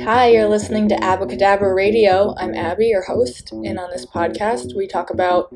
Hi, 0.00 0.30
you're 0.30 0.48
listening 0.48 0.88
to 0.88 0.96
Abbacahdabra 0.96 1.76
Radio. 1.76 2.34
I'm 2.38 2.54
Abby, 2.54 2.86
your 2.86 3.02
host, 3.02 3.52
and 3.52 3.78
on 3.78 3.90
this 3.90 4.04
podcast, 4.06 4.74
we 4.74 4.88
talk 4.88 5.10
about 5.10 5.52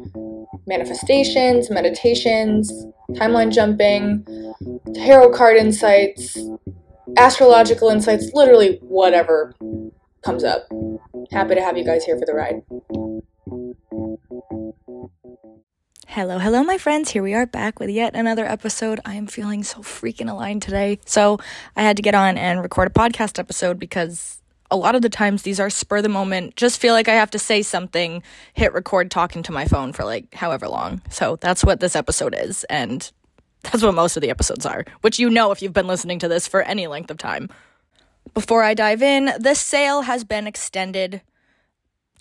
manifestations, 0.67 1.71
meditations, 1.71 2.71
timeline 3.13 3.53
jumping, 3.53 4.25
tarot 4.95 5.33
card 5.33 5.57
insights, 5.57 6.39
astrological 7.17 7.89
insights, 7.89 8.31
literally 8.35 8.79
whatever 8.83 9.55
comes 10.23 10.45
up. 10.45 10.69
Happy 11.33 11.55
to 11.55 11.63
have 11.63 11.77
you 11.77 11.85
guys 11.85 12.05
here 12.05 12.19
for 12.19 12.27
the 12.27 12.35
ride. 12.35 12.63
Hello, 16.17 16.39
hello, 16.39 16.65
my 16.65 16.79
friends. 16.79 17.11
Here 17.11 17.23
we 17.23 17.35
are 17.35 17.45
back 17.45 17.79
with 17.79 17.91
yet 17.91 18.17
another 18.17 18.47
episode. 18.47 19.01
I 19.05 19.17
am 19.17 19.27
feeling 19.27 19.63
so 19.63 19.81
freaking 19.81 20.31
aligned 20.31 20.63
today. 20.63 20.99
So, 21.05 21.39
I 21.77 21.83
had 21.83 21.97
to 21.97 22.03
get 22.03 22.15
on 22.15 22.39
and 22.39 22.63
record 22.63 22.89
a 22.89 22.91
podcast 22.91 23.39
episode 23.39 23.79
because 23.79 24.41
a 24.71 24.79
lot 24.79 24.95
of 24.95 25.03
the 25.03 25.11
times 25.11 25.43
these 25.43 25.61
are 25.61 25.69
spur 25.69 26.01
the 26.01 26.09
moment, 26.09 26.57
just 26.57 26.81
feel 26.81 26.95
like 26.95 27.07
I 27.07 27.13
have 27.13 27.31
to 27.33 27.39
say 27.39 27.61
something, 27.61 28.23
hit 28.55 28.73
record 28.73 29.11
talking 29.11 29.43
to 29.43 29.53
my 29.53 29.67
phone 29.67 29.93
for 29.93 30.07
like 30.07 30.33
however 30.33 30.69
long. 30.69 31.03
So, 31.11 31.37
that's 31.37 31.63
what 31.63 31.81
this 31.81 31.95
episode 31.95 32.35
is. 32.35 32.65
And 32.71 33.13
that's 33.65 33.83
what 33.83 33.95
most 33.95 34.17
of 34.17 34.23
the 34.23 34.31
episodes 34.31 34.65
are, 34.65 34.87
which 35.03 35.19
you 35.19 35.29
know 35.29 35.51
if 35.51 35.61
you've 35.61 35.75
been 35.75 35.87
listening 35.87 36.19
to 36.21 36.29
this 36.29 36.49
for 36.49 36.63
any 36.63 36.87
length 36.87 37.11
of 37.11 37.19
time. 37.19 37.51
Before 38.33 38.63
I 38.63 38.73
dive 38.73 39.03
in, 39.03 39.33
the 39.39 39.55
sale 39.55 40.01
has 40.01 40.25
been 40.25 40.47
extended 40.47 41.21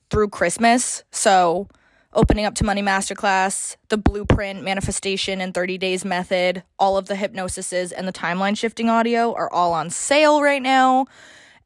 through 0.09 0.27
Christmas. 0.27 1.05
So, 1.11 1.69
Opening 2.15 2.45
Up 2.45 2.55
to 2.55 2.63
Money 2.63 2.81
Masterclass, 2.81 3.75
the 3.89 3.97
Blueprint 3.97 4.63
Manifestation 4.63 5.41
and 5.41 5.53
30 5.53 5.77
Days 5.77 6.05
Method, 6.05 6.63
all 6.79 6.97
of 6.97 7.07
the 7.07 7.15
hypnosises, 7.15 7.91
and 7.95 8.07
the 8.07 8.13
timeline 8.13 8.57
shifting 8.57 8.89
audio 8.89 9.33
are 9.33 9.51
all 9.51 9.73
on 9.73 9.89
sale 9.89 10.41
right 10.41 10.61
now. 10.61 11.07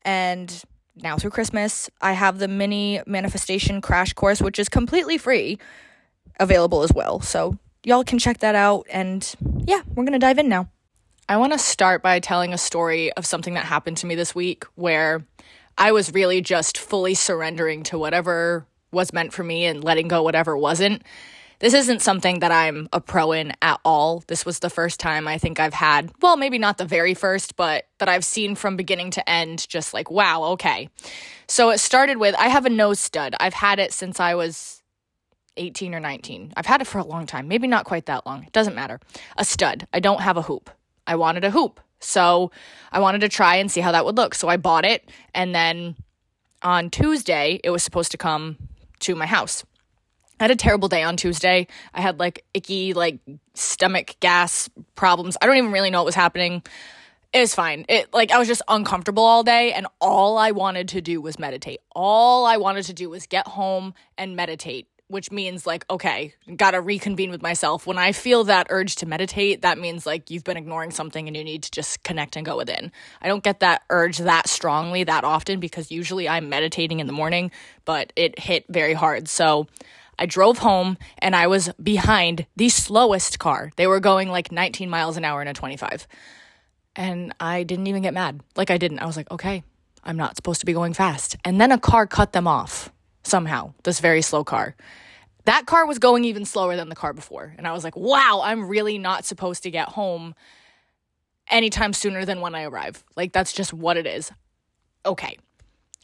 And 0.01 0.63
now 0.95 1.17
through 1.17 1.29
Christmas, 1.29 1.87
I 2.01 2.13
have 2.13 2.39
the 2.39 2.47
mini 2.47 2.99
manifestation 3.05 3.79
crash 3.79 4.13
course, 4.13 4.41
which 4.41 4.57
is 4.57 4.69
completely 4.69 5.19
free, 5.19 5.59
available 6.39 6.81
as 6.81 6.91
well. 6.91 7.21
So 7.21 7.59
y'all 7.83 8.03
can 8.03 8.17
check 8.17 8.39
that 8.39 8.55
out. 8.55 8.87
And 8.89 9.31
yeah, 9.67 9.81
we're 9.93 10.03
to 10.05 10.17
dive 10.17 10.39
in 10.39 10.49
now. 10.49 10.67
I 11.29 11.37
want 11.37 11.53
to 11.53 11.59
start 11.59 12.01
by 12.01 12.19
telling 12.19 12.53
a 12.53 12.57
story 12.57 13.13
of 13.13 13.23
something 13.23 13.53
that 13.53 13.65
happened 13.65 13.97
to 13.97 14.07
me 14.07 14.15
this 14.15 14.33
week 14.33 14.63
where 14.73 15.27
I 15.77 15.91
was 15.91 16.11
really 16.11 16.41
just 16.41 16.75
fully 16.75 17.13
surrendering 17.13 17.83
to 17.83 17.99
whatever 17.99 18.65
was 18.91 19.13
meant 19.13 19.33
for 19.33 19.43
me 19.43 19.65
and 19.65 19.83
letting 19.83 20.07
go 20.07 20.23
whatever 20.23 20.57
wasn't. 20.57 21.03
This 21.59 21.73
isn't 21.73 22.01
something 22.01 22.39
that 22.39 22.53
I'm 22.53 22.87
a 22.93 23.01
pro 23.01 23.33
in 23.33 23.51
at 23.61 23.81
all. 23.83 24.23
This 24.27 24.45
was 24.45 24.59
the 24.59 24.69
first 24.69 24.97
time 24.99 25.27
I 25.27 25.37
think 25.37 25.59
I've 25.59 25.73
had, 25.73 26.09
well, 26.21 26.37
maybe 26.37 26.57
not 26.57 26.77
the 26.77 26.85
very 26.85 27.13
first, 27.13 27.57
but 27.57 27.85
that 27.97 28.07
I've 28.07 28.23
seen 28.23 28.55
from 28.55 28.77
beginning 28.77 29.11
to 29.11 29.29
end, 29.29 29.67
just 29.67 29.93
like, 29.93 30.09
wow, 30.09 30.43
okay. 30.53 30.89
So 31.47 31.69
it 31.69 31.79
started 31.79 32.17
with 32.17 32.33
I 32.35 32.47
have 32.47 32.65
a 32.65 32.69
nose 32.69 32.99
stud. 32.99 33.35
I've 33.41 33.53
had 33.53 33.77
it 33.77 33.91
since 33.91 34.21
I 34.21 34.35
was 34.35 34.81
18 35.57 35.93
or 35.93 35.99
19. 35.99 36.53
I've 36.55 36.65
had 36.65 36.79
it 36.79 36.87
for 36.87 36.99
a 36.99 37.03
long 37.03 37.25
time, 37.25 37.49
maybe 37.49 37.67
not 37.67 37.83
quite 37.83 38.05
that 38.05 38.25
long. 38.25 38.43
It 38.43 38.53
doesn't 38.53 38.75
matter. 38.75 39.01
A 39.37 39.43
stud. 39.43 39.85
I 39.91 39.99
don't 39.99 40.21
have 40.21 40.37
a 40.37 40.43
hoop. 40.43 40.69
I 41.05 41.17
wanted 41.17 41.43
a 41.43 41.51
hoop. 41.51 41.81
So 41.99 42.51
I 42.93 43.01
wanted 43.01 43.19
to 43.19 43.29
try 43.29 43.55
and 43.55 43.69
see 43.69 43.81
how 43.81 43.91
that 43.91 44.05
would 44.05 44.15
look. 44.15 44.33
So 44.33 44.47
I 44.47 44.55
bought 44.55 44.85
it. 44.85 45.09
And 45.35 45.53
then 45.53 45.97
on 46.61 46.89
Tuesday, 46.89 47.59
it 47.65 47.71
was 47.71 47.83
supposed 47.83 48.11
to 48.11 48.17
come 48.17 48.68
to 48.99 49.15
my 49.15 49.25
house. 49.25 49.63
I 50.39 50.45
had 50.45 50.51
a 50.51 50.55
terrible 50.55 50.87
day 50.87 51.03
on 51.03 51.17
Tuesday. 51.17 51.67
I 51.93 52.01
had 52.01 52.19
like 52.19 52.45
icky, 52.53 52.93
like 52.93 53.19
stomach 53.55 54.15
gas 54.19 54.69
problems. 54.95 55.37
I 55.41 55.45
don't 55.45 55.57
even 55.57 55.71
really 55.71 55.89
know 55.89 55.99
what 55.99 56.05
was 56.05 56.15
happening. 56.15 56.63
It 57.33 57.41
was 57.41 57.53
fine. 57.53 57.85
It 57.89 58.13
like 58.13 58.31
I 58.31 58.39
was 58.39 58.47
just 58.47 58.61
uncomfortable 58.67 59.23
all 59.23 59.43
day, 59.43 59.73
and 59.73 59.85
all 59.99 60.37
I 60.37 60.51
wanted 60.51 60.87
to 60.89 61.01
do 61.01 61.21
was 61.21 61.37
meditate. 61.37 61.79
All 61.95 62.45
I 62.45 62.57
wanted 62.57 62.85
to 62.85 62.93
do 62.93 63.09
was 63.09 63.27
get 63.27 63.47
home 63.47 63.93
and 64.17 64.35
meditate, 64.35 64.87
which 65.09 65.31
means 65.31 65.65
like, 65.65 65.85
okay, 65.89 66.35
gotta 66.55 66.79
reconvene 66.79 67.31
with 67.31 67.41
myself. 67.41 67.87
When 67.87 67.97
I 67.97 68.11
feel 68.11 68.43
that 68.45 68.67
urge 68.69 68.95
to 68.97 69.07
meditate, 69.07 69.63
that 69.63 69.79
means 69.79 70.05
like 70.05 70.29
you've 70.29 70.43
been 70.43 70.55
ignoring 70.55 70.91
something 70.91 71.27
and 71.27 71.35
you 71.35 71.43
need 71.43 71.63
to 71.63 71.71
just 71.71 72.03
connect 72.03 72.35
and 72.35 72.45
go 72.45 72.55
within. 72.55 72.91
I 73.19 73.27
don't 73.27 73.43
get 73.43 73.59
that 73.61 73.81
urge 73.89 74.19
that 74.19 74.47
strongly 74.47 75.03
that 75.03 75.23
often 75.23 75.59
because 75.59 75.91
usually 75.91 76.29
I'm 76.29 76.47
meditating 76.47 76.99
in 76.99 77.07
the 77.07 77.13
morning, 77.13 77.49
but 77.85 78.13
it 78.15 78.37
hit 78.37 78.65
very 78.69 78.93
hard. 78.93 79.27
So 79.27 79.67
I 80.19 80.27
drove 80.27 80.59
home 80.59 80.95
and 81.17 81.35
I 81.35 81.47
was 81.47 81.71
behind 81.81 82.45
the 82.55 82.69
slowest 82.69 83.39
car. 83.39 83.71
They 83.77 83.87
were 83.87 83.99
going 83.99 84.29
like 84.29 84.51
19 84.51 84.91
miles 84.91 85.17
an 85.17 85.25
hour 85.25 85.41
in 85.41 85.47
a 85.47 85.53
25. 85.53 86.07
And 86.95 87.33
I 87.39 87.63
didn't 87.63 87.87
even 87.87 88.03
get 88.03 88.13
mad. 88.13 88.41
Like 88.55 88.69
I 88.69 88.77
didn't. 88.77 88.99
I 88.99 89.07
was 89.07 89.17
like, 89.17 89.31
okay, 89.31 89.63
I'm 90.03 90.17
not 90.17 90.35
supposed 90.35 90.59
to 90.59 90.67
be 90.67 90.73
going 90.73 90.93
fast. 90.93 91.35
And 91.43 91.59
then 91.59 91.71
a 91.71 91.79
car 91.79 92.05
cut 92.05 92.33
them 92.33 92.45
off 92.45 92.91
somehow, 93.29 93.73
this 93.83 93.99
very 93.99 94.21
slow 94.21 94.43
car. 94.43 94.75
That 95.45 95.65
car 95.65 95.85
was 95.85 95.99
going 95.99 96.25
even 96.25 96.45
slower 96.45 96.75
than 96.75 96.89
the 96.89 96.95
car 96.95 97.13
before. 97.13 97.53
And 97.57 97.67
I 97.67 97.71
was 97.71 97.83
like, 97.83 97.95
wow, 97.95 98.41
I'm 98.43 98.67
really 98.67 98.97
not 98.97 99.25
supposed 99.25 99.63
to 99.63 99.71
get 99.71 99.89
home 99.89 100.35
anytime 101.49 101.93
sooner 101.93 102.25
than 102.25 102.41
when 102.41 102.55
I 102.55 102.63
arrive. 102.63 103.03
Like, 103.15 103.31
that's 103.31 103.53
just 103.53 103.73
what 103.73 103.97
it 103.97 104.05
is. 104.05 104.31
Okay. 105.05 105.37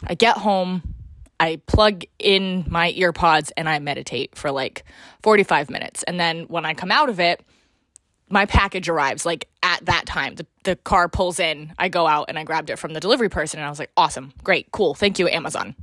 I 0.03 0.16
get 0.16 0.38
home, 0.38 0.96
I 1.40 1.62
plug 1.68 2.03
in 2.19 2.66
my 2.68 2.91
earpods, 2.94 3.52
and 3.56 3.69
I 3.69 3.80
meditate 3.80 4.35
for 4.35 4.52
like 4.52 4.84
45 5.24 5.69
minutes. 5.69 6.03
And 6.03 6.19
then 6.19 6.44
when 6.44 6.66
I 6.66 6.74
come 6.74 6.91
out 6.91 7.09
of 7.09 7.19
it, 7.19 7.41
my 8.30 8.46
package 8.46 8.90
arrives 8.90 9.25
like 9.25 9.47
at 9.62 9.85
that 9.85 10.06
time. 10.06 10.35
The, 10.35 10.46
the 10.64 10.75
car 10.75 11.08
pulls 11.08 11.40
in, 11.40 11.74
I 11.78 11.90
go 11.90 12.08
out 12.08 12.25
and 12.30 12.40
I 12.40 12.44
grabbed 12.44 12.69
it 12.69 12.80
from 12.80 12.94
the 12.94 13.00
delivery 13.00 13.30
person, 13.30 13.59
and 13.59 13.68
I 13.68 13.69
was 13.69 13.80
like, 13.80 13.91
awesome, 13.96 14.34
great, 14.44 14.72
cool, 14.72 14.94
thank 14.94 15.19
you, 15.19 15.28
Amazon. 15.28 15.75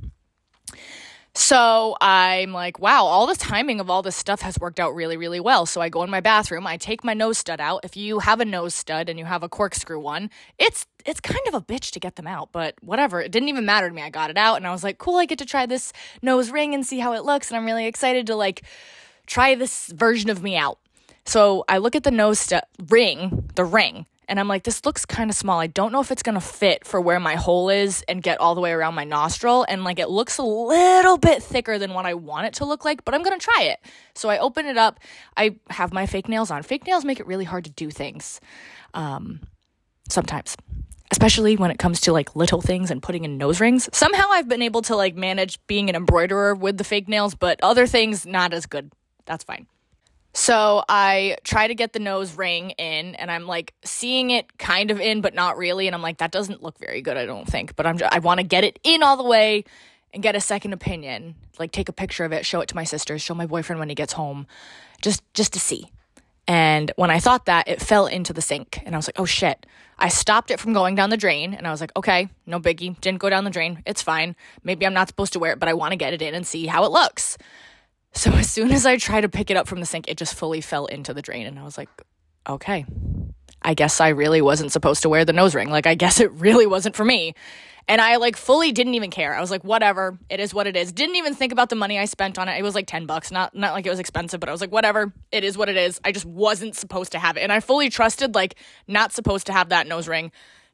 So 1.35 1.95
I'm 1.99 2.53
like, 2.53 2.77
wow, 2.79 3.05
all 3.05 3.25
the 3.25 3.35
timing 3.35 3.79
of 3.79 3.89
all 3.89 4.03
this 4.03 4.15
stuff 4.15 4.41
has 4.41 4.59
worked 4.59 4.79
out 4.79 4.93
really, 4.93 5.17
really 5.17 5.39
well. 5.39 5.65
So 5.65 5.81
I 5.81 5.89
go 5.89 6.03
in 6.03 6.11
my 6.11 6.19
bathroom, 6.19 6.67
I 6.67 6.77
take 6.77 7.03
my 7.03 7.15
nose 7.15 7.39
stud 7.39 7.59
out. 7.59 7.81
If 7.83 7.97
you 7.97 8.19
have 8.19 8.39
a 8.39 8.45
nose 8.45 8.75
stud 8.75 9.09
and 9.09 9.17
you 9.17 9.25
have 9.25 9.41
a 9.41 9.49
corkscrew 9.49 9.99
one, 9.99 10.29
it's 10.59 10.85
it's 11.05 11.19
kind 11.19 11.41
of 11.47 11.55
a 11.55 11.61
bitch 11.61 11.91
to 11.91 11.99
get 11.99 12.17
them 12.17 12.27
out, 12.27 12.49
but 12.51 12.75
whatever. 12.81 13.19
It 13.19 13.31
didn't 13.31 13.49
even 13.49 13.65
matter 13.65 13.89
to 13.89 13.95
me. 13.95 14.03
I 14.03 14.09
got 14.11 14.29
it 14.29 14.37
out 14.37 14.57
and 14.57 14.67
I 14.67 14.71
was 14.71 14.83
like, 14.83 14.99
cool, 14.99 15.17
I 15.17 15.25
get 15.25 15.39
to 15.39 15.45
try 15.45 15.65
this 15.65 15.91
nose 16.21 16.51
ring 16.51 16.75
and 16.75 16.85
see 16.85 16.99
how 16.99 17.13
it 17.13 17.25
looks. 17.25 17.49
And 17.49 17.57
I'm 17.57 17.65
really 17.65 17.87
excited 17.87 18.27
to 18.27 18.35
like 18.35 18.61
try 19.25 19.55
this 19.55 19.87
version 19.87 20.29
of 20.29 20.43
me 20.43 20.55
out. 20.55 20.77
So 21.25 21.65
I 21.67 21.79
look 21.79 21.95
at 21.95 22.03
the 22.03 22.11
nose 22.11 22.39
stud 22.39 22.63
ring, 22.89 23.49
the 23.55 23.65
ring, 23.65 24.05
and 24.27 24.39
I'm 24.39 24.47
like, 24.47 24.63
this 24.63 24.85
looks 24.85 25.05
kind 25.05 25.29
of 25.29 25.35
small. 25.35 25.59
I 25.59 25.67
don't 25.67 25.91
know 25.91 26.01
if 26.01 26.11
it's 26.11 26.23
going 26.23 26.35
to 26.35 26.41
fit 26.41 26.85
for 26.85 26.99
where 27.01 27.19
my 27.19 27.35
hole 27.35 27.69
is 27.69 28.03
and 28.07 28.21
get 28.21 28.39
all 28.39 28.55
the 28.55 28.61
way 28.61 28.71
around 28.71 28.95
my 28.95 29.03
nostril. 29.03 29.65
And 29.67 29.83
like, 29.83 29.99
it 29.99 30.09
looks 30.09 30.37
a 30.37 30.43
little 30.43 31.17
bit 31.17 31.43
thicker 31.43 31.77
than 31.77 31.93
what 31.93 32.05
I 32.05 32.13
want 32.13 32.47
it 32.47 32.53
to 32.55 32.65
look 32.65 32.85
like, 32.85 33.05
but 33.05 33.13
I'm 33.13 33.23
going 33.23 33.37
to 33.37 33.43
try 33.43 33.63
it. 33.63 33.79
So 34.15 34.29
I 34.29 34.37
open 34.37 34.65
it 34.65 34.77
up. 34.77 34.99
I 35.35 35.55
have 35.69 35.93
my 35.93 36.05
fake 36.05 36.29
nails 36.29 36.51
on. 36.51 36.63
Fake 36.63 36.85
nails 36.87 37.05
make 37.05 37.19
it 37.19 37.27
really 37.27 37.45
hard 37.45 37.65
to 37.65 37.71
do 37.71 37.89
things 37.89 38.39
um, 38.93 39.41
sometimes. 40.09 40.55
Especially 41.11 41.55
when 41.55 41.69
it 41.69 41.77
comes 41.77 42.01
to 42.01 42.13
like 42.13 42.35
little 42.35 42.61
things 42.61 42.89
and 42.89 43.03
putting 43.03 43.23
in 43.23 43.37
nose 43.37 43.59
rings. 43.59 43.87
Somehow 43.93 44.29
I've 44.31 44.47
been 44.47 44.63
able 44.63 44.81
to 44.83 44.95
like 44.95 45.15
manage 45.15 45.59
being 45.67 45.89
an 45.89 45.95
embroiderer 45.95 46.55
with 46.55 46.77
the 46.77 46.83
fake 46.83 47.07
nails, 47.07 47.35
but 47.35 47.59
other 47.61 47.85
things 47.85 48.25
not 48.25 48.51
as 48.53 48.65
good. 48.65 48.91
That's 49.25 49.43
fine. 49.43 49.67
So 50.33 50.83
I 50.89 51.37
try 51.43 51.67
to 51.67 51.75
get 51.75 51.93
the 51.93 51.99
nose 51.99 52.35
ring 52.35 52.71
in 52.71 53.13
and 53.15 53.29
I'm 53.29 53.45
like 53.45 53.73
seeing 53.83 54.31
it 54.31 54.57
kind 54.57 54.89
of 54.89 54.99
in 54.99 55.21
but 55.21 55.35
not 55.35 55.57
really 55.57 55.87
and 55.87 55.95
I'm 55.95 56.01
like 56.01 56.17
that 56.17 56.31
doesn't 56.31 56.63
look 56.63 56.77
very 56.79 57.01
good 57.01 57.17
I 57.17 57.25
don't 57.25 57.47
think. 57.47 57.75
But 57.75 57.85
I'm 57.85 57.97
just, 57.97 58.13
I 58.13 58.19
want 58.19 58.39
to 58.39 58.45
get 58.45 58.63
it 58.63 58.79
in 58.83 59.03
all 59.03 59.15
the 59.15 59.23
way 59.23 59.63
and 60.11 60.23
get 60.23 60.35
a 60.35 60.41
second 60.41 60.73
opinion 60.73 61.35
like 61.59 61.71
take 61.71 61.87
a 61.87 61.93
picture 61.93 62.25
of 62.25 62.31
it 62.31 62.45
show 62.45 62.61
it 62.61 62.69
to 62.69 62.75
my 62.75 62.83
sisters 62.83 63.21
show 63.21 63.35
my 63.35 63.45
boyfriend 63.45 63.79
when 63.79 63.89
he 63.89 63.95
gets 63.95 64.13
home 64.13 64.47
just 65.01 65.21
just 65.33 65.53
to 65.53 65.59
see. 65.59 65.91
And 66.45 66.91
when 66.97 67.09
I 67.09 67.19
thought 67.19 67.45
that 67.45 67.67
it 67.67 67.81
fell 67.81 68.07
into 68.07 68.33
the 68.33 68.41
sink 68.41 68.81
and 68.85 68.95
I 68.95 68.97
was 68.97 69.07
like 69.07 69.19
oh 69.19 69.25
shit. 69.25 69.67
I 69.99 70.09
stopped 70.09 70.49
it 70.49 70.59
from 70.59 70.73
going 70.73 70.95
down 70.95 71.11
the 71.11 71.17
drain 71.17 71.53
and 71.53 71.67
I 71.67 71.71
was 71.71 71.79
like 71.79 71.95
okay 71.95 72.27
no 72.47 72.59
biggie 72.59 72.99
didn't 73.01 73.19
go 73.19 73.29
down 73.29 73.43
the 73.43 73.51
drain 73.51 73.83
it's 73.85 74.01
fine. 74.01 74.35
Maybe 74.63 74.87
I'm 74.87 74.95
not 74.95 75.09
supposed 75.09 75.33
to 75.33 75.39
wear 75.39 75.51
it 75.53 75.59
but 75.59 75.69
I 75.69 75.75
want 75.75 75.91
to 75.91 75.95
get 75.95 76.11
it 76.11 76.23
in 76.23 76.33
and 76.33 76.47
see 76.47 76.65
how 76.65 76.85
it 76.85 76.91
looks 76.91 77.37
so 78.13 78.31
as 78.31 78.49
soon 78.49 78.71
as 78.71 78.85
I 78.85 78.97
tried 78.97 79.21
to 79.21 79.29
pick 79.29 79.49
it 79.49 79.57
up 79.57 79.67
from 79.67 79.79
the 79.79 79.85
sink, 79.85 80.07
it 80.07 80.17
just 80.17 80.35
fully 80.35 80.61
fell 80.61 80.85
into 80.85 81.13
the 81.13 81.21
drain. 81.21 81.47
And 81.47 81.57
I 81.57 81.63
was 81.63 81.77
like, 81.77 81.89
okay, 82.47 82.85
I 83.61 83.73
guess 83.73 83.99
I 83.99 84.09
really 84.09 84.41
wasn't 84.41 84.71
supposed 84.71 85.01
to 85.03 85.09
wear 85.09 85.25
the 85.25 85.33
nose 85.33 85.55
ring. 85.55 85.69
Like, 85.69 85.87
I 85.87 85.95
guess 85.95 86.19
it 86.19 86.31
really 86.33 86.67
wasn't 86.67 86.95
for 86.95 87.05
me. 87.05 87.33
And 87.87 87.99
I 87.99 88.15
like 88.15 88.37
fully 88.37 88.71
didn't 88.71 88.93
even 88.93 89.09
care. 89.09 89.35
I 89.35 89.41
was 89.41 89.51
like, 89.51 89.63
whatever, 89.63 90.17
it 90.29 90.39
is 90.39 90.53
what 90.53 90.67
it 90.67 90.77
is. 90.77 90.91
Didn't 90.93 91.15
even 91.15 91.33
think 91.33 91.51
about 91.51 91.69
the 91.69 91.75
money 91.75 91.99
I 91.99 92.05
spent 92.05 92.39
on 92.39 92.47
it. 92.47 92.57
It 92.57 92.63
was 92.63 92.75
like 92.75 92.87
10 92.87 93.05
bucks. 93.05 93.29
Not 93.29 93.53
not 93.55 93.73
like 93.73 93.85
it 93.85 93.89
was 93.89 93.99
expensive, 93.99 94.39
but 94.39 94.47
I 94.47 94.53
was 94.53 94.61
like, 94.61 94.71
whatever, 94.71 95.11
it 95.31 95.43
is 95.43 95.57
what 95.57 95.67
it 95.67 95.75
is. 95.75 95.99
I 96.05 96.11
just 96.13 96.25
wasn't 96.25 96.75
supposed 96.75 97.11
to 97.11 97.19
have 97.19 97.35
it. 97.35 97.41
And 97.41 97.51
I 97.51 97.59
fully 97.59 97.89
trusted 97.89 98.35
like 98.35 98.55
not 98.87 99.11
supposed 99.11 99.47
to 99.47 99.53
have 99.53 99.69
that 99.69 99.87
nose 99.87 100.07
ring, 100.07 100.31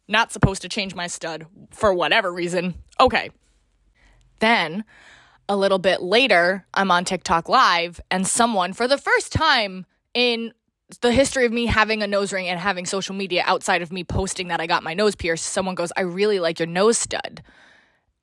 not 0.08 0.32
supposed 0.32 0.62
to 0.62 0.70
change 0.70 0.94
my 0.94 1.08
stud 1.08 1.48
for 1.72 1.94
whatever 1.94 2.32
reason. 2.32 2.76
Okay. 3.00 3.32
Then 4.40 4.84
a 5.50 5.58
little 5.58 5.80
bit 5.80 6.02
later, 6.02 6.66
I'm 6.76 6.92
on 6.92 7.04
TikTok 7.04 7.50
live, 7.50 8.00
and 8.12 8.26
someone, 8.26 8.72
for 8.72 8.88
the 8.88 9.00
first 9.00 9.34
time 9.34 9.88
in 10.14 10.54
the 11.02 11.12
history 11.12 11.46
of 11.46 11.52
me 11.52 11.66
having 11.66 12.04
a 12.04 12.08
nose 12.08 12.32
ring 12.32 12.48
and 12.48 12.60
having 12.60 12.86
social 12.86 13.16
media 13.16 13.44
outside 13.46 13.82
of 13.82 13.92
me 13.92 14.04
posting 14.04 14.48
that 14.48 14.62
I 14.62 14.68
got 14.68 14.84
my 14.84 14.94
nose 14.94 15.16
pierced, 15.16 15.46
someone 15.46 15.76
goes, 15.76 15.92
I 15.98 16.02
really 16.02 16.40
like 16.40 16.60
your 16.60 16.68
nose 16.68 17.00
stud. 17.00 17.42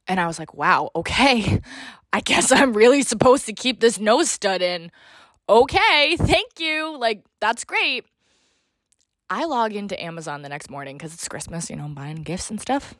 And 0.09 0.21
I 0.21 0.27
was 0.29 0.39
like, 0.39 0.55
wow, 0.55 0.91
okay. 0.95 1.61
I 2.13 2.21
guess 2.21 2.53
I'm 2.53 2.73
really 2.73 3.03
supposed 3.03 3.45
to 3.47 3.53
keep 3.53 3.81
this 3.81 3.99
nose 3.99 4.31
stud 4.31 4.63
in. 4.63 4.93
Okay, 5.49 6.17
thank 6.17 6.61
you. 6.61 6.97
Like, 6.97 7.25
that's 7.41 7.65
great. 7.65 8.05
I 9.29 9.45
log 9.45 9.75
into 9.75 10.01
Amazon 10.01 10.43
the 10.43 10.49
next 10.49 10.71
morning 10.71 10.97
because 10.97 11.13
it's 11.13 11.27
Christmas, 11.27 11.69
you 11.69 11.77
know, 11.77 11.85
I'm 11.85 11.95
buying 11.95 12.23
gifts 12.23 12.51
and 12.51 12.61
stuff. 12.61 12.95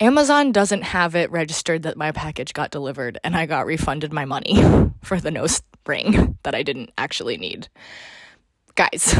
Amazon 0.00 0.52
doesn't 0.52 0.82
have 0.82 1.16
it 1.16 1.30
registered 1.30 1.82
that 1.82 1.96
my 1.96 2.12
package 2.12 2.52
got 2.52 2.70
delivered 2.70 3.18
and 3.24 3.36
I 3.36 3.46
got 3.46 3.66
refunded 3.66 4.12
my 4.12 4.24
money 4.24 4.62
for 5.02 5.18
the 5.20 5.30
nose 5.30 5.62
ring 5.86 6.38
that 6.44 6.54
I 6.54 6.62
didn't 6.62 6.92
actually 6.96 7.36
need. 7.36 7.68
Guys, 8.76 9.18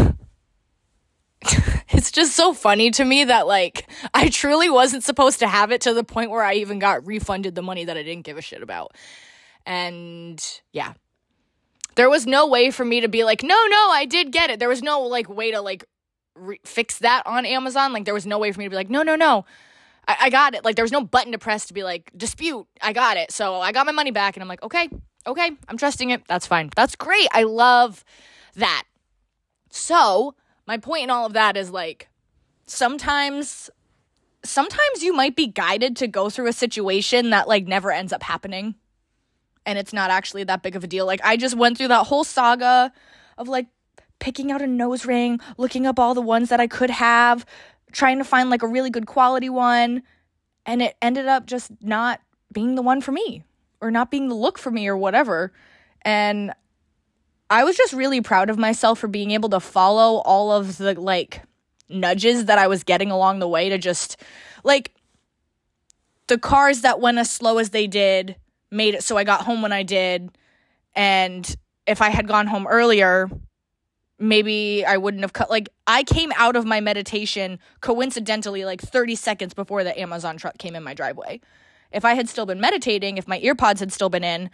it's 1.89 2.13
just 2.13 2.37
so 2.37 2.53
funny 2.55 2.91
to 2.93 3.05
me 3.05 3.25
that 3.25 3.49
like 3.49 3.91
I 4.15 4.29
truly 4.29 4.71
wasn't 4.71 5.03
supposed 5.03 5.41
to 5.41 5.49
have 5.49 5.73
it 5.73 5.81
to 5.83 5.95
the 5.95 6.05
point 6.05 6.31
where 6.31 6.45
I 6.45 6.55
even 6.55 6.79
got 6.79 7.07
refunded 7.07 7.57
the 7.57 7.63
money 7.63 7.85
that 7.85 7.97
I 7.97 8.03
didn't 8.05 8.25
give 8.25 8.39
a 8.39 8.43
shit 8.43 8.63
about. 8.63 8.93
And 9.67 10.43
yeah. 10.73 10.95
There 11.97 12.09
was 12.09 12.29
no 12.29 12.47
way 12.47 12.71
for 12.71 12.85
me 12.85 13.01
to 13.01 13.09
be 13.09 13.25
like, 13.25 13.43
"No, 13.43 13.57
no, 13.67 13.91
I 13.91 14.05
did 14.05 14.31
get 14.31 14.51
it." 14.51 14.61
There 14.61 14.69
was 14.69 14.85
no 14.85 15.01
like 15.01 15.29
way 15.29 15.51
to 15.51 15.61
like 15.61 15.85
re- 16.37 16.61
fix 16.65 17.01
that 17.01 17.27
on 17.27 17.45
Amazon. 17.45 17.93
Like 17.93 18.05
there 18.05 18.15
was 18.15 18.25
no 18.25 18.39
way 18.39 18.53
for 18.53 18.61
me 18.61 18.67
to 18.67 18.71
be 18.71 18.77
like, 18.77 18.89
"No, 18.89 19.03
no, 19.03 19.17
no. 19.17 19.45
I, 20.09 20.17
I 20.23 20.31
got 20.31 20.55
it." 20.55 20.65
Like 20.65 20.75
there 20.77 20.85
was 20.85 20.93
no 20.93 21.03
button 21.03 21.33
to 21.33 21.39
press 21.39 21.67
to 21.67 21.75
be 21.75 21.85
like, 21.85 22.11
"Dispute. 22.17 22.67
I 22.83 22.93
got 22.93 23.17
it." 23.17 23.31
So 23.31 23.57
I 23.61 23.73
got 23.73 23.87
my 23.87 23.93
money 23.93 24.11
back 24.11 24.37
and 24.37 24.43
I'm 24.43 24.49
like, 24.49 24.63
"Okay. 24.63 24.89
Okay. 25.27 25.51
I'm 25.69 25.77
trusting 25.77 26.11
it. 26.11 26.23
That's 26.27 26.47
fine. 26.47 26.71
That's 26.75 26.97
great. 26.97 27.29
I 27.33 27.45
love 27.45 28.05
that." 28.57 28.85
So, 29.71 30.35
my 30.67 30.79
point 30.79 31.05
in 31.05 31.11
all 31.11 31.27
of 31.27 31.35
that 31.35 31.57
is 31.57 31.71
like 31.71 32.09
sometimes 32.67 33.71
sometimes 34.45 35.03
you 35.03 35.13
might 35.13 35.37
be 35.37 35.47
guided 35.47 35.97
to 35.97 36.07
go 36.07 36.31
through 36.31 36.47
a 36.47 36.53
situation 36.53 37.31
that 37.31 37.49
like 37.49 37.67
never 37.67 37.91
ends 37.91 38.13
up 38.13 38.23
happening 38.23 38.75
and 39.67 39.79
it's 39.79 39.93
not 39.93 40.11
actually 40.11 40.45
that 40.45 40.63
big 40.63 40.77
of 40.77 40.85
a 40.85 40.87
deal 40.87 41.07
like 41.07 41.21
i 41.25 41.37
just 41.37 41.57
went 41.57 41.77
through 41.77 41.89
that 41.89 42.07
whole 42.07 42.25
saga 42.25 42.93
of 43.37 43.49
like 43.49 43.67
picking 44.21 44.53
out 44.53 44.63
a 44.63 44.67
nose 44.67 45.05
ring 45.05 45.41
looking 45.57 45.87
up 45.87 45.99
all 45.99 46.15
the 46.15 46.23
ones 46.23 46.49
that 46.51 46.61
i 46.61 46.67
could 46.67 46.91
have 46.91 47.45
trying 47.93 48.19
to 48.19 48.25
find 48.25 48.51
like 48.51 48.63
a 48.63 48.69
really 48.69 48.91
good 48.91 49.07
quality 49.07 49.49
one 49.49 50.03
and 50.67 50.83
it 50.83 50.97
ended 51.01 51.27
up 51.27 51.47
just 51.47 51.71
not 51.81 52.21
being 52.53 52.75
the 52.75 52.83
one 52.83 53.01
for 53.01 53.13
me 53.13 53.43
or 53.81 53.91
not 53.91 54.11
being 54.11 54.29
the 54.29 54.35
look 54.35 54.59
for 54.59 54.71
me 54.71 54.89
or 54.89 54.97
whatever 54.97 55.53
and 56.03 56.53
I 57.51 57.65
was 57.65 57.77
just 57.77 57.93
really 57.93 58.21
proud 58.21 58.51
of 58.51 58.59
myself 58.59 58.99
for 58.99 59.09
being 59.09 59.31
able 59.31 59.49
to 59.51 59.61
follow 59.61 60.19
all 60.21 60.53
of 60.53 60.77
the 60.77 60.95
like 61.01 61.43
nudges 61.89 62.47
that 62.47 62.59
I 62.59 62.67
was 62.67 62.85
getting 62.85 63.11
along 63.11 63.39
the 63.39 63.49
way 63.49 63.71
to 63.71 63.79
just 63.79 64.19
like 64.65 64.95
the 66.27 66.39
cars 66.39 66.83
that 66.83 67.01
went 67.01 67.19
as 67.19 67.31
slow 67.31 67.59
as 67.59 67.71
they 67.71 67.87
did 67.87 68.37
made 68.71 68.95
it 68.95 69.03
so 69.03 69.17
I 69.17 69.25
got 69.25 69.43
home 69.43 69.63
when 69.63 69.73
I 69.73 69.83
did. 69.83 70.31
And 70.95 71.57
if 71.87 72.03
I 72.03 72.11
had 72.11 72.29
gone 72.29 72.47
home 72.47 72.67
earlier, 72.67 73.31
maybe 74.19 74.85
I 74.85 74.97
wouldn't 74.97 75.23
have 75.23 75.33
cut. 75.33 75.51
Like, 75.51 75.69
I 75.87 76.03
came 76.03 76.33
out 76.37 76.57
of 76.57 76.65
my 76.65 76.81
meditation 76.81 77.59
coincidentally 77.81 78.65
like 78.65 78.81
30 78.81 79.15
seconds 79.15 79.55
before 79.55 79.85
the 79.85 79.99
Amazon 79.99 80.37
truck 80.37 80.59
came 80.59 80.75
in 80.75 80.83
my 80.83 80.95
driveway. 80.95 81.41
If 81.93 82.05
I 82.05 82.15
had 82.15 82.29
still 82.29 82.47
been 82.47 82.61
meditating, 82.61 83.17
if 83.17 83.27
my 83.27 83.41
earpods 83.41 83.79
had 83.79 83.93
still 83.93 84.11
been 84.11 84.25
in, 84.25 84.51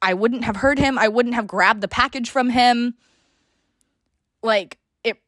I 0.00 0.14
wouldn't 0.14 0.44
have 0.44 0.56
heard 0.56 0.78
him. 0.78 0.98
I 0.98 1.08
wouldn't 1.08 1.34
have 1.34 1.46
grabbed 1.46 1.80
the 1.80 1.88
package 1.88 2.30
from 2.30 2.50
him. 2.50 2.94
Like 4.42 4.78
it 5.02 5.20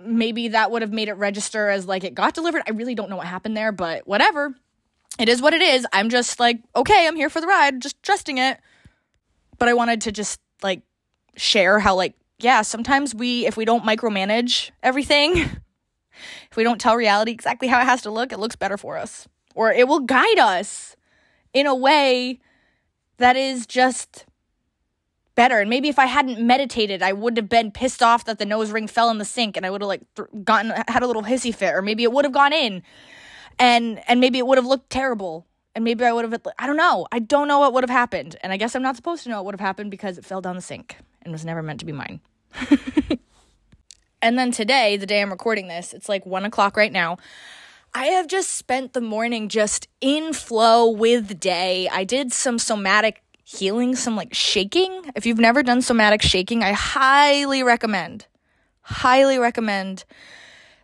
maybe 0.00 0.48
that 0.48 0.70
would 0.70 0.82
have 0.82 0.92
made 0.92 1.08
it 1.08 1.14
register 1.14 1.68
as 1.68 1.86
like 1.86 2.04
it 2.04 2.14
got 2.14 2.34
delivered. 2.34 2.62
I 2.66 2.72
really 2.72 2.94
don't 2.94 3.10
know 3.10 3.16
what 3.16 3.26
happened 3.26 3.56
there, 3.56 3.72
but 3.72 4.06
whatever. 4.06 4.54
It 5.18 5.28
is 5.28 5.42
what 5.42 5.52
it 5.52 5.60
is. 5.60 5.86
I'm 5.92 6.08
just 6.08 6.40
like, 6.40 6.60
okay, 6.74 7.06
I'm 7.06 7.16
here 7.16 7.28
for 7.28 7.40
the 7.40 7.46
ride, 7.46 7.82
just 7.82 8.02
trusting 8.02 8.38
it. 8.38 8.58
But 9.58 9.68
I 9.68 9.74
wanted 9.74 10.00
to 10.02 10.12
just 10.12 10.40
like 10.62 10.82
share 11.36 11.78
how 11.78 11.94
like 11.96 12.14
yeah, 12.38 12.62
sometimes 12.62 13.14
we 13.14 13.46
if 13.46 13.56
we 13.56 13.64
don't 13.64 13.84
micromanage 13.84 14.70
everything, 14.82 15.36
if 16.50 16.56
we 16.56 16.64
don't 16.64 16.80
tell 16.80 16.96
reality 16.96 17.30
exactly 17.30 17.68
how 17.68 17.80
it 17.80 17.84
has 17.84 18.02
to 18.02 18.10
look, 18.10 18.32
it 18.32 18.38
looks 18.38 18.56
better 18.56 18.76
for 18.76 18.96
us. 18.96 19.28
Or 19.54 19.72
it 19.72 19.86
will 19.86 20.00
guide 20.00 20.38
us 20.38 20.96
in 21.52 21.66
a 21.66 21.74
way 21.74 22.40
that 23.18 23.36
is 23.36 23.66
just 23.66 24.24
better. 25.34 25.60
And 25.60 25.70
maybe 25.70 25.88
if 25.88 25.98
I 25.98 26.06
hadn't 26.06 26.40
meditated, 26.44 27.02
I 27.02 27.12
would 27.12 27.36
have 27.36 27.48
been 27.48 27.70
pissed 27.70 28.02
off 28.02 28.24
that 28.24 28.38
the 28.38 28.44
nose 28.44 28.70
ring 28.70 28.86
fell 28.86 29.10
in 29.10 29.18
the 29.18 29.24
sink 29.24 29.56
and 29.56 29.64
I 29.64 29.70
would 29.70 29.80
have 29.80 29.88
like 29.88 30.02
th- 30.14 30.28
gotten 30.44 30.72
had 30.88 31.02
a 31.02 31.06
little 31.06 31.22
hissy 31.22 31.54
fit 31.54 31.74
or 31.74 31.82
maybe 31.82 32.02
it 32.02 32.12
would 32.12 32.24
have 32.24 32.32
gone 32.32 32.52
in 32.52 32.82
and 33.58 34.02
and 34.08 34.20
maybe 34.20 34.38
it 34.38 34.46
would 34.46 34.58
have 34.58 34.66
looked 34.66 34.90
terrible. 34.90 35.46
And 35.74 35.84
maybe 35.84 36.04
I 36.04 36.12
would 36.12 36.30
have 36.30 36.46
I 36.58 36.66
don't 36.66 36.76
know. 36.76 37.06
I 37.12 37.18
don't 37.18 37.48
know 37.48 37.60
what 37.60 37.72
would 37.72 37.82
have 37.82 37.90
happened. 37.90 38.36
And 38.42 38.52
I 38.52 38.58
guess 38.58 38.74
I'm 38.74 38.82
not 38.82 38.96
supposed 38.96 39.22
to 39.24 39.30
know 39.30 39.36
what 39.36 39.46
would 39.46 39.54
have 39.54 39.66
happened 39.66 39.90
because 39.90 40.18
it 40.18 40.24
fell 40.24 40.42
down 40.42 40.56
the 40.56 40.62
sink 40.62 40.96
and 41.22 41.32
was 41.32 41.44
never 41.44 41.62
meant 41.62 41.80
to 41.80 41.86
be 41.86 41.92
mine. 41.92 42.20
and 44.22 44.38
then 44.38 44.52
today, 44.52 44.96
the 44.96 45.06
day 45.06 45.20
I'm 45.20 45.30
recording 45.30 45.68
this, 45.68 45.92
it's 45.92 46.08
like 46.08 46.26
one 46.26 46.44
o'clock 46.44 46.76
right 46.76 46.92
now. 46.92 47.18
I 47.94 48.06
have 48.06 48.26
just 48.26 48.50
spent 48.50 48.94
the 48.94 49.00
morning 49.00 49.48
just 49.48 49.86
in 50.00 50.32
flow 50.32 50.88
with 50.88 51.38
day. 51.38 51.88
I 51.92 52.04
did 52.04 52.32
some 52.32 52.58
somatic 52.58 53.22
healing, 53.44 53.94
some 53.96 54.16
like 54.16 54.32
shaking. 54.32 55.02
If 55.14 55.26
you've 55.26 55.38
never 55.38 55.62
done 55.62 55.82
somatic 55.82 56.22
shaking, 56.22 56.62
I 56.62 56.72
highly 56.72 57.62
recommend, 57.62 58.26
highly 58.80 59.38
recommend 59.38 60.04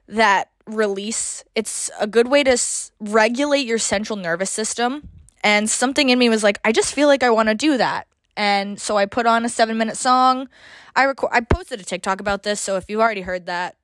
that 0.06 0.50
release. 0.66 1.44
It's 1.54 1.90
a 1.98 2.06
good 2.06 2.28
way 2.28 2.44
to 2.44 2.52
s- 2.52 2.92
regulate 3.00 3.66
your 3.66 3.78
central 3.78 4.16
nervous 4.18 4.50
system. 4.50 5.08
And 5.42 5.70
something 5.70 6.10
in 6.10 6.18
me 6.18 6.28
was 6.28 6.42
like, 6.42 6.58
I 6.64 6.72
just 6.72 6.94
feel 6.94 7.08
like 7.08 7.22
I 7.22 7.30
want 7.30 7.48
to 7.48 7.54
do 7.54 7.78
that. 7.78 8.06
And 8.38 8.80
so 8.80 8.96
I 8.96 9.04
put 9.04 9.26
on 9.26 9.44
a 9.44 9.48
seven 9.48 9.76
minute 9.76 9.96
song. 9.96 10.48
I 10.94 11.02
record. 11.02 11.30
I 11.34 11.40
posted 11.40 11.80
a 11.80 11.84
TikTok 11.84 12.20
about 12.20 12.44
this. 12.44 12.60
So 12.60 12.76
if 12.76 12.88
you 12.88 13.02
already 13.02 13.22
heard 13.22 13.46
that, 13.46 13.74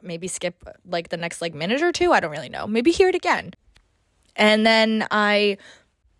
maybe 0.00 0.28
skip 0.28 0.62
like 0.86 1.08
the 1.08 1.16
next 1.16 1.42
like 1.42 1.52
minute 1.52 1.82
or 1.82 1.90
two. 1.90 2.12
I 2.12 2.20
don't 2.20 2.30
really 2.30 2.48
know. 2.48 2.68
Maybe 2.68 2.92
hear 2.92 3.08
it 3.08 3.16
again. 3.16 3.54
And 4.36 4.64
then 4.64 5.04
I 5.10 5.58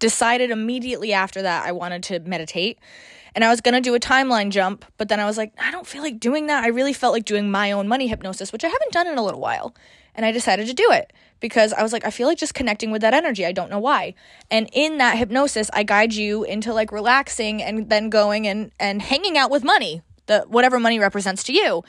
decided 0.01 0.51
immediately 0.51 1.13
after 1.13 1.43
that 1.43 1.67
I 1.67 1.73
wanted 1.73 2.03
to 2.05 2.19
meditate. 2.19 2.81
And 3.39 3.45
I 3.45 3.51
was 3.51 3.61
going 3.61 3.75
to 3.75 3.81
do 3.81 3.95
a 3.95 4.01
timeline 4.01 4.51
jump, 4.51 4.85
but 4.97 5.09
then 5.09 5.21
I 5.21 5.25
was 5.25 5.39
like, 5.39 5.53
I 5.61 5.71
don't 5.71 5.87
feel 5.87 6.03
like 6.03 6.19
doing 6.19 6.49
that. 6.49 6.65
I 6.65 6.71
really 6.71 6.93
felt 6.93 7.13
like 7.13 7.25
doing 7.25 7.49
my 7.49 7.71
own 7.71 7.87
money 7.87 8.09
hypnosis, 8.09 8.53
which 8.53 8.65
I 8.65 8.67
haven't 8.67 8.91
done 8.91 9.07
in 9.07 9.17
a 9.17 9.23
little 9.23 9.39
while. 9.39 9.77
And 10.17 10.27
I 10.27 10.33
decided 10.33 10.67
to 10.67 10.75
do 10.75 10.91
it 10.91 11.13
because 11.39 11.73
I 11.73 11.85
was 11.85 11.93
like, 11.93 12.05
I 12.05 12.11
feel 12.11 12.27
like 12.27 12.37
just 12.37 12.53
connecting 12.53 12.91
with 12.91 13.01
that 13.03 13.15
energy. 13.15 13.47
I 13.47 13.53
don't 13.53 13.71
know 13.71 13.79
why. 13.79 14.15
And 14.51 14.69
in 14.73 14.99
that 14.99 15.19
hypnosis, 15.19 15.71
I 15.73 15.85
guide 15.85 16.15
you 16.15 16.43
into 16.43 16.75
like 16.75 16.91
relaxing 16.91 17.63
and 17.63 17.89
then 17.89 18.11
going 18.11 18.49
and, 18.49 18.73
and 18.81 19.01
hanging 19.01 19.39
out 19.39 19.53
with 19.53 19.63
money, 19.63 20.03
the 20.27 20.45
whatever 20.49 20.81
money 20.81 20.99
represents 20.99 21.45
to 21.45 21.53
you 21.53 21.85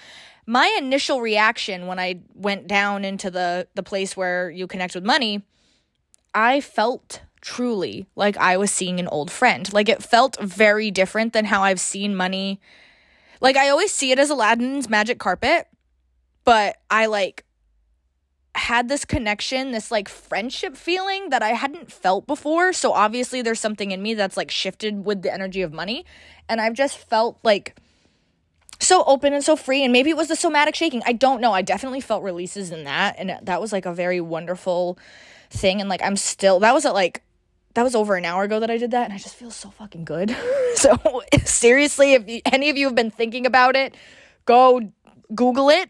my 0.45 0.71
initial 0.77 1.19
reaction 1.19 1.87
when 1.87 1.97
I 1.97 2.21
went 2.35 2.67
down 2.67 3.05
into 3.05 3.29
the 3.29 3.67
the 3.73 3.83
place 3.83 4.15
where 4.17 4.49
you 4.49 4.65
connect 4.65 4.95
with 4.95 5.03
money, 5.03 5.43
I 6.33 6.59
felt 6.59 7.21
truly 7.41 8.07
like 8.15 8.37
I 8.37 8.57
was 8.57 8.71
seeing 8.71 8.99
an 8.99 9.07
old 9.07 9.31
friend. 9.31 9.71
Like 9.73 9.89
it 9.89 10.03
felt 10.03 10.37
very 10.39 10.91
different 10.91 11.33
than 11.33 11.45
how 11.45 11.63
I've 11.63 11.79
seen 11.79 12.15
money. 12.15 12.59
Like 13.41 13.57
I 13.57 13.69
always 13.69 13.91
see 13.91 14.11
it 14.11 14.19
as 14.19 14.29
Aladdin's 14.29 14.89
magic 14.89 15.19
carpet, 15.19 15.67
but 16.43 16.77
I 16.89 17.05
like 17.05 17.45
had 18.55 18.89
this 18.89 19.05
connection, 19.05 19.71
this 19.71 19.91
like 19.91 20.09
friendship 20.09 20.75
feeling 20.75 21.29
that 21.29 21.41
I 21.41 21.49
hadn't 21.49 21.91
felt 21.91 22.27
before. 22.27 22.73
So 22.73 22.91
obviously 22.91 23.41
there's 23.41 23.59
something 23.59 23.91
in 23.91 24.01
me 24.01 24.13
that's 24.13 24.37
like 24.37 24.51
shifted 24.51 25.05
with 25.05 25.21
the 25.21 25.33
energy 25.33 25.61
of 25.61 25.71
money, 25.73 26.05
and 26.47 26.59
I've 26.59 26.73
just 26.73 26.97
felt 26.97 27.39
like 27.43 27.75
so 28.79 29.03
open 29.05 29.33
and 29.33 29.43
so 29.43 29.55
free 29.55 29.83
and 29.83 29.91
maybe 29.91 30.09
it 30.09 30.15
was 30.15 30.29
the 30.29 30.35
somatic 30.35 30.73
shaking 30.73 31.01
i 31.05 31.11
don't 31.11 31.41
know 31.41 31.51
i 31.51 31.61
definitely 31.61 31.99
felt 31.99 32.23
releases 32.23 32.71
in 32.71 32.85
that 32.85 33.13
and 33.17 33.37
that 33.43 33.59
was 33.59 33.73
like 33.73 33.85
a 33.85 33.93
very 33.93 34.21
wonderful 34.21 34.97
thing 35.49 35.81
and 35.81 35.89
like 35.89 36.01
i'm 36.01 36.15
still 36.15 36.59
that 36.59 36.73
was 36.73 36.85
at 36.85 36.93
like 36.93 37.21
that 37.79 37.83
was 37.83 37.95
over 37.95 38.17
an 38.17 38.25
hour 38.25 38.43
ago 38.43 38.59
that 38.59 38.69
i 38.69 38.77
did 38.77 38.91
that 38.91 39.05
and 39.05 39.13
i 39.13 39.17
just 39.17 39.35
feel 39.35 39.51
so 39.51 39.69
fucking 39.69 40.03
good. 40.03 40.35
So 40.75 41.23
seriously 41.43 42.13
if 42.13 42.29
you, 42.29 42.41
any 42.45 42.69
of 42.69 42.77
you 42.77 42.85
have 42.87 42.95
been 42.95 43.09
thinking 43.09 43.45
about 43.45 43.75
it 43.75 43.95
go 44.45 44.81
google 45.33 45.69
it 45.69 45.89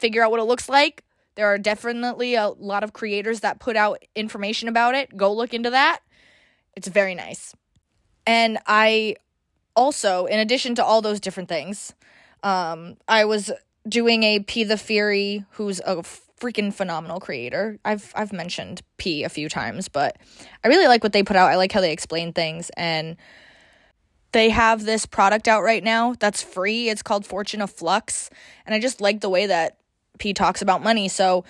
figure 0.00 0.24
out 0.24 0.30
what 0.30 0.40
it 0.40 0.44
looks 0.44 0.68
like. 0.68 1.04
There 1.36 1.46
are 1.46 1.58
definitely 1.58 2.34
a 2.34 2.48
lot 2.48 2.82
of 2.82 2.92
creators 2.92 3.40
that 3.40 3.60
put 3.60 3.76
out 3.76 4.02
information 4.16 4.68
about 4.68 4.94
it. 4.94 5.16
Go 5.16 5.32
look 5.32 5.54
into 5.54 5.70
that. 5.70 6.00
It's 6.74 6.88
very 6.88 7.14
nice. 7.14 7.54
And 8.26 8.58
i 8.66 9.14
also 9.76 10.26
in 10.26 10.40
addition 10.40 10.74
to 10.74 10.84
all 10.84 11.00
those 11.00 11.20
different 11.20 11.48
things 11.48 11.94
um, 12.42 12.96
I 13.06 13.24
was 13.24 13.52
doing 13.88 14.22
a 14.22 14.40
P 14.40 14.64
the 14.64 14.76
Fury, 14.76 15.44
who's 15.52 15.80
a 15.80 15.96
freaking 16.40 16.72
phenomenal 16.72 17.20
creator. 17.20 17.78
I've 17.84 18.12
I've 18.14 18.32
mentioned 18.32 18.82
P 18.96 19.24
a 19.24 19.28
few 19.28 19.48
times, 19.48 19.88
but 19.88 20.16
I 20.64 20.68
really 20.68 20.86
like 20.86 21.02
what 21.02 21.12
they 21.12 21.22
put 21.22 21.36
out. 21.36 21.50
I 21.50 21.56
like 21.56 21.72
how 21.72 21.80
they 21.80 21.92
explain 21.92 22.32
things 22.32 22.70
and 22.76 23.16
they 24.32 24.50
have 24.50 24.84
this 24.84 25.06
product 25.06 25.48
out 25.48 25.62
right 25.62 25.82
now 25.82 26.14
that's 26.18 26.42
free. 26.42 26.88
It's 26.88 27.02
called 27.02 27.26
Fortune 27.26 27.60
of 27.60 27.70
Flux, 27.70 28.30
and 28.64 28.74
I 28.74 28.80
just 28.80 29.00
like 29.00 29.20
the 29.20 29.28
way 29.28 29.46
that 29.46 29.78
P 30.18 30.32
talks 30.32 30.62
about 30.62 30.82
money. 30.82 31.08
So 31.08 31.44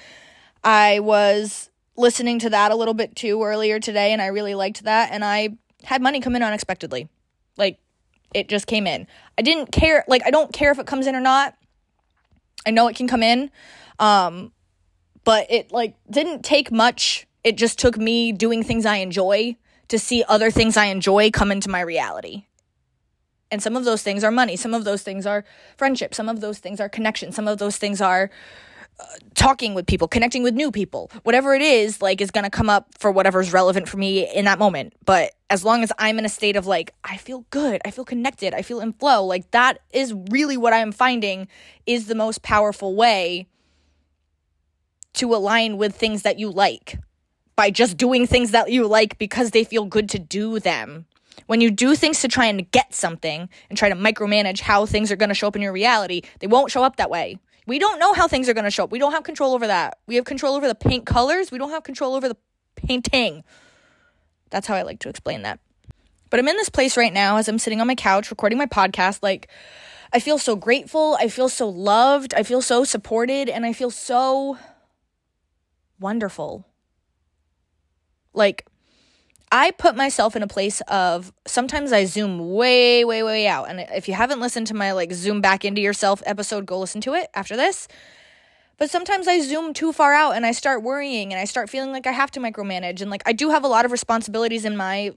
I 0.65 1.01
was 1.01 1.71
listening 1.97 2.39
to 2.39 2.51
that 2.51 2.73
a 2.73 2.77
little 2.77 2.95
bit 2.95 3.15
too 3.15 3.43
earlier 3.43 3.79
today, 3.81 4.13
and 4.13 4.23
I 4.23 4.27
really 4.27 4.55
liked 4.55 4.85
that. 4.85 5.11
And 5.13 5.25
I 5.25 5.51
had 5.85 6.01
money 6.01 6.21
come 6.21 6.37
in 6.37 6.43
unexpectedly. 6.43 7.09
Like, 7.57 7.79
it 8.33 8.49
just 8.49 8.67
came 8.67 8.87
in. 8.87 9.07
I 9.37 9.43
didn't 9.43 9.73
care, 9.73 10.05
like, 10.09 10.23
I 10.25 10.31
don't 10.31 10.53
care 10.53 10.71
if 10.71 10.79
it 10.79 10.87
comes 10.87 11.07
in 11.07 11.15
or 11.15 11.21
not. 11.21 11.55
I 12.67 12.71
know 12.71 12.89
it 12.89 12.97
can 12.97 13.09
come 13.09 13.23
in. 13.23 13.51
Um, 13.99 14.53
but 15.25 15.51
it, 15.51 15.73
like, 15.73 15.95
didn't 16.11 16.45
take 16.45 16.73
much. 16.73 17.27
It 17.45 17.57
just 17.57 17.79
took 17.79 17.97
me 17.97 18.33
doing 18.33 18.63
things 18.63 18.87
I 18.87 18.97
enjoy 18.97 19.57
to 19.89 19.99
see 19.99 20.25
other 20.29 20.51
things 20.51 20.77
I 20.77 20.87
enjoy 20.87 21.31
come 21.31 21.53
into 21.53 21.69
my 21.69 21.81
reality. 21.81 22.45
And 23.51 23.63
some 23.63 23.77
of 23.77 23.85
those 23.85 24.03
things 24.03 24.23
are 24.23 24.31
money. 24.31 24.57
Some 24.57 24.75
of 24.75 24.85
those 24.85 25.03
things 25.03 25.27
are 25.27 25.45
friendship. 25.77 26.15
Some 26.15 26.29
of 26.29 26.41
those 26.41 26.59
things 26.59 26.81
are 26.81 26.89
connection. 26.89 27.33
Some 27.33 27.49
of 27.49 27.59
those 27.59 27.77
things 27.77 28.01
are 28.01 28.31
uh, 28.99 29.05
talking 29.35 29.75
with 29.75 29.87
people, 29.87 30.07
connecting 30.07 30.43
with 30.43 30.55
new 30.55 30.71
people. 30.71 31.11
Whatever 31.25 31.55
it 31.55 31.63
is, 31.63 32.01
like, 32.01 32.21
is 32.21 32.31
going 32.31 32.45
to 32.45 32.51
come 32.51 32.71
up 32.71 32.87
for 32.99 33.11
whatever's 33.11 33.53
relevant 33.53 33.89
for 33.89 33.97
me 33.97 34.33
in 34.33 34.45
that 34.45 34.59
moment. 34.59 34.93
But 35.05 35.33
as 35.51 35.65
long 35.65 35.83
as 35.83 35.93
I'm 35.99 36.19
in 36.19 36.25
a 36.25 36.29
state 36.29 36.57
of 36.57 36.67
like, 36.67 36.95
I 37.05 37.17
feel 37.17 37.45
good, 37.51 37.83
I 37.85 37.91
feel 37.91 38.05
connected, 38.05 38.55
I 38.55 38.63
feel 38.63 38.81
in 38.81 38.93
flow, 38.93 39.25
like, 39.25 39.51
that 39.51 39.81
is 39.93 40.15
really 40.31 40.57
what 40.57 40.73
I'm 40.73 40.93
finding 40.93 41.49
is 41.87 42.07
the 42.07 42.15
most 42.15 42.43
powerful 42.43 42.95
way 42.95 43.47
to 45.15 45.35
align 45.35 45.77
with 45.77 45.95
things 45.95 46.23
that 46.23 46.39
you 46.39 46.51
like 46.51 46.99
by 47.57 47.71
just 47.71 47.97
doing 47.97 48.27
things 48.27 48.53
that 48.53 48.71
you 48.71 48.87
like 48.87 49.19
because 49.19 49.51
they 49.51 49.65
feel 49.65 49.85
good 49.85 50.09
to 50.11 50.19
do 50.19 50.61
them 50.61 51.07
when 51.47 51.61
you 51.61 51.73
do 51.73 51.97
things 51.97 52.21
to 52.21 52.29
try 52.29 52.47
and 52.47 52.71
get 52.71 52.95
something 52.95 53.49
and 53.69 53.77
try 53.77 53.89
to 53.89 53.97
micromanage 53.97 54.61
how 54.61 54.87
things 54.87 55.11
are 55.11 55.17
going 55.17 55.31
to 55.31 55.35
show 55.35 55.49
up 55.49 55.57
in 55.57 55.63
your 55.63 55.73
reality, 55.73 56.23
they 56.39 56.47
won't 56.47 56.71
show 56.71 56.85
up 56.85 56.95
that 56.95 57.11
way. 57.11 57.39
We 57.67 57.81
don't 57.81 57.99
know 57.99 58.13
how 58.13 58.29
things 58.29 58.49
are 58.49 58.55
going 58.55 58.67
to 58.67 58.71
show 58.71 58.85
up. 58.85 58.93
We 58.93 59.01
don't 59.01 59.11
have 59.11 59.25
control 59.25 59.53
over 59.53 59.67
that. 59.67 59.99
We 60.07 60.15
have 60.15 60.25
control 60.25 60.55
over 60.55 60.69
the 60.69 60.77
paint 60.77 61.07
colors. 61.07 61.51
We 61.51 61.59
don't 61.59 61.71
have 61.71 61.83
control 61.83 62.15
over 62.15 62.29
the 62.29 62.37
painting. 62.77 63.43
That's 64.51 64.67
how 64.67 64.75
I 64.75 64.83
like 64.83 65.01
to 65.01 65.09
explain 65.09 65.43
that. 65.43 65.61
But 66.29 66.39
I'm 66.39 66.49
in 66.49 66.57
this 66.57 66.69
place 66.69 66.97
right 66.97 67.13
now 67.13 67.37
as 67.37 67.49
I'm 67.49 67.59
sitting 67.59 67.81
on 67.81 67.87
my 67.87 67.95
couch 67.95 68.31
recording 68.31 68.59
my 68.59 68.67
podcast. 68.67 69.23
Like, 69.23 69.49
I 70.13 70.21
feel 70.21 70.39
so 70.39 70.57
grateful. 70.57 71.17
I 71.21 71.29
feel 71.29 71.49
so 71.49 71.69
loved. 71.69 72.35
I 72.35 72.43
feel 72.43 72.63
so 72.63 72.85
supported. 72.85 73.49
And 73.49 73.67
I 73.67 73.73
feel 73.73 73.91
so 73.91 74.59
wonderful. 75.99 76.67
Like, 78.33 78.67
I 79.53 79.73
put 79.73 79.97
myself 79.97 80.37
in 80.37 80.43
a 80.45 80.47
place 80.47 80.81
of 80.83 81.33
sometimes 81.47 81.93
I 81.93 82.05
zoom 82.05 82.53
way, 82.55 83.05
way, 83.05 83.25
way 83.25 83.49
out. 83.49 83.69
And 83.69 83.81
if 83.81 84.07
you 84.07 84.15
haven't 84.15 84.39
listened 84.39 84.69
to 84.69 84.75
my 84.75 84.93
like 84.93 85.13
zoom 85.13 85.41
back 85.41 85.65
into 85.65 85.81
yourself 85.81 86.23
episode, 86.25 86.67
go 86.67 86.79
listen 86.79 87.01
to 87.03 87.15
it 87.15 87.29
after 87.35 87.57
this. 87.57 87.89
But 88.81 88.89
sometimes 88.89 89.29
I 89.29 89.41
zoom 89.41 89.75
too 89.75 89.93
far 89.93 90.15
out 90.15 90.37
and 90.37 90.47
I 90.47 90.53
start 90.53 90.83
worrying 90.83 91.35
and 91.35 91.39
I 91.39 91.45
start 91.45 91.69
feeling 91.69 91.93
like 91.93 92.07
I 92.07 92.13
have 92.13 92.31
to 92.31 92.41
micromanage. 92.41 93.03
And 93.03 93.11
like 93.11 93.23
I 93.27 93.33
do 93.35 93.51
have 93.51 93.63
a 93.63 93.69
lot 93.69 93.85
of 93.85 93.93
responsibilities 93.93 94.65
in 94.65 94.75
my 94.75 95.13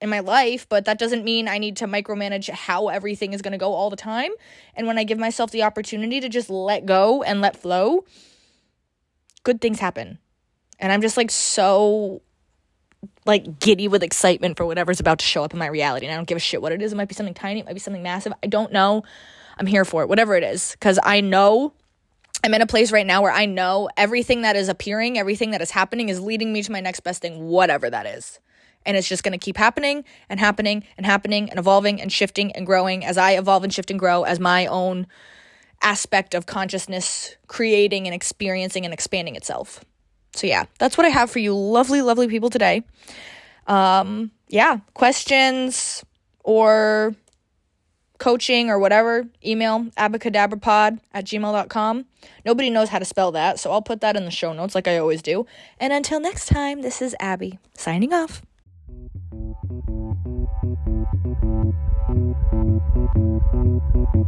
in 0.00 0.08
my 0.08 0.20
life, 0.20 0.66
but 0.66 0.86
that 0.86 0.98
doesn't 0.98 1.22
mean 1.22 1.46
I 1.46 1.58
need 1.58 1.76
to 1.76 1.86
micromanage 1.86 2.48
how 2.48 2.88
everything 2.88 3.34
is 3.34 3.42
going 3.42 3.52
to 3.52 3.58
go 3.58 3.74
all 3.74 3.90
the 3.90 3.96
time. 3.96 4.30
And 4.74 4.86
when 4.86 4.96
I 4.96 5.04
give 5.04 5.18
myself 5.18 5.50
the 5.50 5.62
opportunity 5.62 6.20
to 6.20 6.28
just 6.30 6.48
let 6.48 6.86
go 6.86 7.22
and 7.22 7.42
let 7.42 7.54
flow, 7.54 8.06
good 9.44 9.60
things 9.60 9.78
happen. 9.78 10.18
And 10.78 10.90
I'm 10.90 11.02
just 11.02 11.18
like 11.18 11.30
so 11.30 12.22
like 13.26 13.58
giddy 13.58 13.88
with 13.88 14.02
excitement 14.02 14.56
for 14.56 14.64
whatever's 14.64 15.00
about 15.00 15.18
to 15.18 15.26
show 15.26 15.44
up 15.44 15.52
in 15.52 15.58
my 15.58 15.66
reality. 15.66 16.06
And 16.06 16.14
I 16.14 16.16
don't 16.16 16.26
give 16.26 16.36
a 16.36 16.40
shit 16.40 16.62
what 16.62 16.72
it 16.72 16.80
is. 16.80 16.94
It 16.94 16.96
might 16.96 17.08
be 17.08 17.14
something 17.14 17.34
tiny, 17.34 17.60
it 17.60 17.66
might 17.66 17.74
be 17.74 17.78
something 17.78 18.02
massive. 18.02 18.32
I 18.42 18.46
don't 18.46 18.72
know. 18.72 19.02
I'm 19.58 19.66
here 19.66 19.84
for 19.84 20.00
it, 20.02 20.08
whatever 20.08 20.34
it 20.34 20.42
is. 20.44 20.72
Because 20.72 20.98
I 21.02 21.20
know 21.20 21.74
I'm 22.44 22.54
in 22.54 22.62
a 22.62 22.66
place 22.66 22.90
right 22.90 23.06
now 23.06 23.22
where 23.22 23.32
I 23.32 23.46
know 23.46 23.88
everything 23.96 24.42
that 24.42 24.56
is 24.56 24.68
appearing, 24.68 25.18
everything 25.18 25.52
that 25.52 25.62
is 25.62 25.70
happening 25.70 26.08
is 26.08 26.20
leading 26.20 26.52
me 26.52 26.62
to 26.62 26.72
my 26.72 26.80
next 26.80 27.00
best 27.00 27.22
thing, 27.22 27.48
whatever 27.48 27.88
that 27.88 28.06
is. 28.06 28.40
And 28.84 28.96
it's 28.96 29.08
just 29.08 29.22
going 29.22 29.32
to 29.32 29.38
keep 29.38 29.56
happening 29.56 30.04
and 30.28 30.40
happening 30.40 30.84
and 30.96 31.06
happening 31.06 31.48
and 31.50 31.58
evolving 31.58 32.00
and 32.00 32.12
shifting 32.12 32.50
and 32.52 32.66
growing 32.66 33.04
as 33.04 33.16
I 33.16 33.32
evolve 33.32 33.62
and 33.62 33.72
shift 33.72 33.90
and 33.90 33.98
grow 33.98 34.24
as 34.24 34.40
my 34.40 34.66
own 34.66 35.06
aspect 35.82 36.34
of 36.34 36.46
consciousness 36.46 37.36
creating 37.46 38.06
and 38.06 38.14
experiencing 38.14 38.84
and 38.84 38.92
expanding 38.92 39.36
itself 39.36 39.84
so 40.34 40.46
yeah, 40.46 40.64
that's 40.78 40.96
what 40.96 41.06
I 41.06 41.10
have 41.10 41.30
for 41.30 41.38
you, 41.38 41.54
lovely, 41.54 42.02
lovely 42.02 42.28
people 42.28 42.50
today. 42.50 42.82
Um, 43.66 44.30
yeah, 44.48 44.78
questions 44.94 46.04
or 46.42 47.14
coaching 48.22 48.70
or 48.70 48.78
whatever, 48.78 49.26
email 49.44 49.86
abbacahdabrapod 49.98 51.00
at 51.12 51.24
gmail.com. 51.24 52.06
Nobody 52.46 52.70
knows 52.70 52.88
how 52.90 53.00
to 53.00 53.04
spell 53.04 53.32
that, 53.32 53.58
so 53.58 53.72
I'll 53.72 53.82
put 53.82 54.00
that 54.00 54.16
in 54.16 54.24
the 54.24 54.30
show 54.30 54.52
notes 54.52 54.76
like 54.76 54.86
I 54.86 54.96
always 54.96 55.22
do. 55.22 55.44
And 55.80 55.92
until 55.92 56.20
next 56.20 56.46
time, 56.46 56.82
this 56.82 57.02
is 57.02 57.16
Abby 57.18 57.58
signing 57.74 58.12
off. 58.12 58.42
Thank 62.92 64.14
you. 64.14 64.21